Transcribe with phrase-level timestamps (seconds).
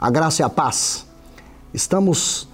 [0.00, 1.08] A graça e a paz.
[1.74, 2.48] Estamos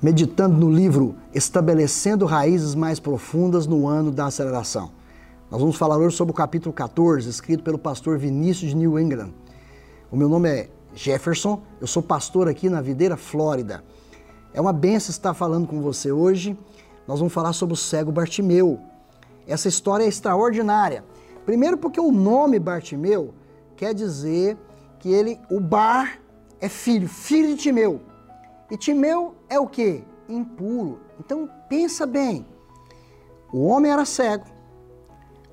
[0.00, 4.90] meditando no livro Estabelecendo Raízes Mais Profundas no Ano da Aceleração.
[5.50, 9.28] Nós vamos falar hoje sobre o capítulo 14, escrito pelo pastor Vinícius de New England.
[10.10, 13.84] O meu nome é Jefferson, eu sou pastor aqui na Videira, Flórida.
[14.54, 16.56] É uma benção estar falando com você hoje.
[17.06, 18.80] Nós vamos falar sobre o cego Bartimeu.
[19.46, 21.04] Essa história é extraordinária.
[21.44, 23.34] Primeiro porque o nome Bartimeu
[23.76, 24.56] quer dizer
[24.98, 26.18] que ele, o Bar
[26.60, 28.00] é filho, filho de Timeu.
[28.70, 30.04] E Timeu é o que?
[30.28, 31.00] Impuro.
[31.18, 32.46] Então pensa bem.
[33.52, 34.46] O homem era cego.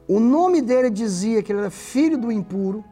[0.07, 2.83] O nome dele dizia que ele era filho do impuro.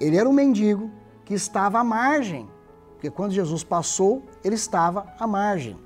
[0.00, 0.90] Ele era um mendigo
[1.24, 2.48] que estava à margem.
[2.92, 5.78] Porque quando Jesus passou, ele estava à margem.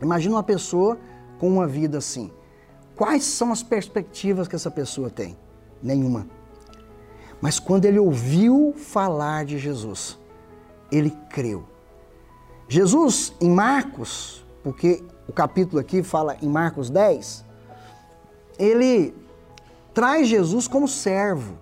[0.00, 0.98] Imagina uma pessoa
[1.38, 2.30] com uma vida assim.
[2.94, 5.36] Quais são as perspectivas que essa pessoa tem?
[5.82, 6.26] Nenhuma.
[7.40, 10.19] Mas quando ele ouviu falar de Jesus,
[10.90, 11.64] ele creu.
[12.68, 17.44] Jesus, em Marcos, porque o capítulo aqui fala em Marcos 10,
[18.58, 19.14] ele
[19.94, 21.56] traz Jesus como servo,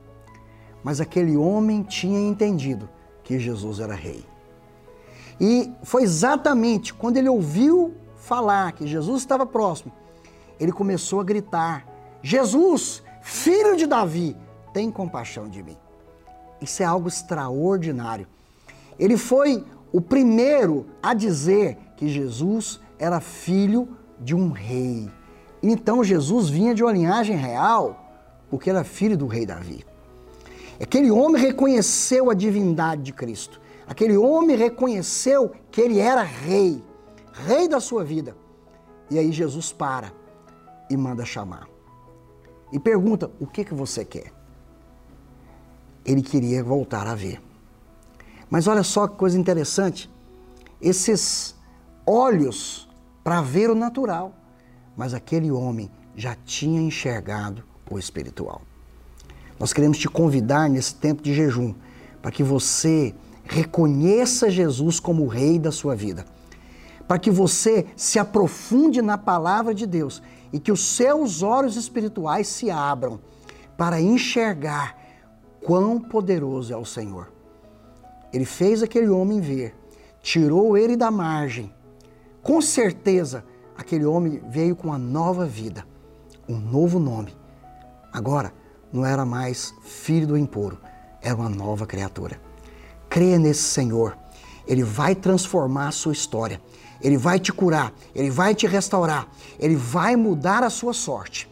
[0.82, 2.88] mas aquele homem tinha entendido
[3.22, 4.24] que Jesus era rei.
[5.40, 9.92] E foi exatamente quando ele ouviu falar que Jesus estava próximo,
[10.58, 11.86] ele começou a gritar:
[12.22, 14.36] Jesus, filho de Davi,
[14.72, 15.76] tem compaixão de mim.
[16.60, 18.26] Isso é algo extraordinário.
[18.98, 23.88] Ele foi o primeiro a dizer que Jesus era filho
[24.20, 25.08] de um rei.
[25.62, 28.04] Então Jesus vinha de uma linhagem real,
[28.50, 29.84] porque era filho do rei Davi.
[30.80, 33.60] Aquele homem reconheceu a divindade de Cristo.
[33.86, 36.82] Aquele homem reconheceu que ele era rei,
[37.32, 38.36] rei da sua vida.
[39.10, 40.12] E aí Jesus para
[40.90, 41.66] e manda chamar.
[42.72, 44.32] E pergunta: o que, que você quer?
[46.04, 47.40] Ele queria voltar a ver.
[48.50, 50.10] Mas olha só que coisa interessante.
[50.80, 51.54] Esses
[52.06, 52.88] olhos
[53.22, 54.32] para ver o natural,
[54.96, 58.62] mas aquele homem já tinha enxergado o espiritual.
[59.58, 61.74] Nós queremos te convidar nesse tempo de jejum
[62.22, 63.14] para que você
[63.44, 66.24] reconheça Jesus como o rei da sua vida.
[67.06, 70.22] Para que você se aprofunde na palavra de Deus
[70.52, 73.20] e que os seus olhos espirituais se abram
[73.76, 74.96] para enxergar
[75.64, 77.37] quão poderoso é o Senhor.
[78.32, 79.74] Ele fez aquele homem ver,
[80.20, 81.72] tirou ele da margem.
[82.42, 83.44] Com certeza,
[83.76, 85.86] aquele homem veio com uma nova vida,
[86.48, 87.36] um novo nome.
[88.12, 88.52] Agora,
[88.92, 90.78] não era mais filho do impuro,
[91.20, 92.40] era uma nova criatura.
[93.08, 94.16] Creia nesse Senhor,
[94.66, 96.60] ele vai transformar a sua história,
[97.00, 99.28] ele vai te curar, ele vai te restaurar,
[99.58, 101.48] ele vai mudar a sua sorte.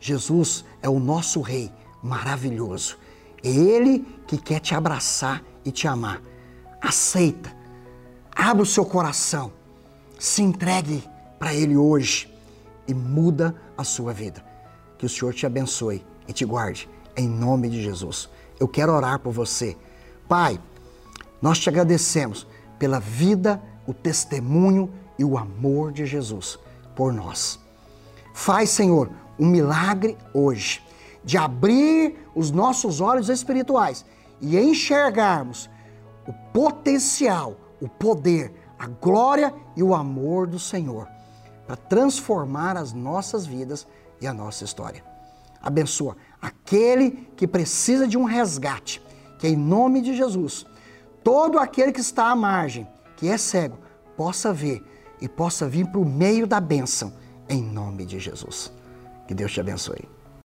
[0.00, 1.70] Jesus é o nosso Rei
[2.02, 2.98] maravilhoso.
[3.42, 6.20] É Ele que quer te abraçar e te amar.
[6.80, 7.54] Aceita.
[8.34, 9.52] Abra o seu coração.
[10.18, 11.02] Se entregue
[11.38, 12.32] para Ele hoje
[12.86, 14.44] e muda a sua vida.
[14.98, 16.88] Que o Senhor te abençoe e te guarde.
[17.16, 18.28] Em nome de Jesus.
[18.58, 19.76] Eu quero orar por você.
[20.28, 20.60] Pai,
[21.40, 22.46] nós te agradecemos
[22.78, 26.58] pela vida, o testemunho e o amor de Jesus
[26.94, 27.58] por nós.
[28.34, 30.82] Faz, Senhor, um milagre hoje
[31.24, 34.04] de abrir os nossos olhos espirituais
[34.40, 35.68] e enxergarmos
[36.26, 41.06] o potencial, o poder, a glória e o amor do Senhor
[41.70, 43.86] para transformar as nossas vidas
[44.20, 45.04] e a nossa história.
[45.62, 49.00] Abençoa aquele que precisa de um resgate,
[49.38, 50.66] que em nome de Jesus,
[51.22, 53.78] todo aquele que está à margem, que é cego,
[54.16, 54.82] possa ver
[55.20, 57.12] e possa vir para o meio da bênção,
[57.48, 58.72] em nome de Jesus.
[59.28, 60.19] Que Deus te abençoe.